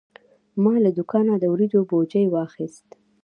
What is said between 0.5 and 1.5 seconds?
ما له دوکانه د